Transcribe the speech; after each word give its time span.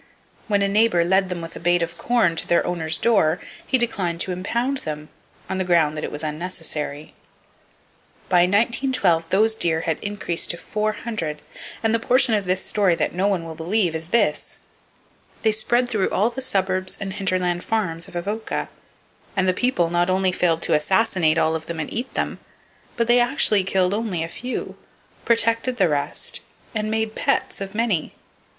When 0.47 0.63
a 0.63 0.67
neighbor 0.67 1.05
led 1.05 1.29
them 1.29 1.41
with 1.41 1.55
a 1.55 1.59
bait 1.59 1.83
of 1.83 1.95
corn 1.95 2.35
to 2.37 2.47
their 2.47 2.65
owner's 2.65 2.97
door, 2.97 3.39
he 3.67 3.77
declined 3.77 4.19
to 4.21 4.31
impound 4.31 4.79
them, 4.79 5.09
on 5.47 5.59
the 5.59 5.63
ground 5.63 5.95
that 5.95 6.03
it 6.03 6.09
was 6.09 6.23
unnecessary. 6.23 7.13
[Page 8.27 8.47
172] 8.49 8.95
By 8.97 9.21
1912, 9.21 9.29
those 9.29 9.53
deer 9.53 9.81
had 9.81 9.99
increased 10.03 10.49
to 10.49 10.57
400, 10.57 11.43
and 11.83 11.93
the 11.93 11.99
portion 11.99 12.33
of 12.33 12.45
this 12.45 12.65
story 12.65 12.95
that 12.95 13.13
no 13.13 13.27
one 13.27 13.45
will 13.45 13.53
believe 13.53 13.93
is 13.93 14.07
this: 14.07 14.57
they 15.43 15.51
spread 15.51 15.95
all 16.11 16.29
through 16.31 16.35
the 16.35 16.41
suburbs 16.41 16.97
and 16.99 17.13
hinterland 17.13 17.63
farms 17.63 18.07
of 18.07 18.15
Avoca, 18.15 18.69
and 19.37 19.47
the 19.47 19.53
people 19.53 19.91
not 19.91 20.09
only 20.09 20.31
failed 20.31 20.63
to 20.63 20.73
assassinate 20.73 21.37
all 21.37 21.53
of 21.53 21.67
them 21.67 21.79
and 21.79 21.93
eat 21.93 22.11
them, 22.15 22.39
but 22.97 23.05
they 23.07 23.19
actually 23.19 23.63
killed 23.63 23.93
only 23.93 24.23
a 24.23 24.27
few, 24.27 24.77
protected 25.25 25.77
the 25.77 25.87
rest, 25.87 26.41
and 26.73 26.89
made 26.89 27.13
pets 27.13 27.61
of 27.61 27.75
many! 27.75 28.15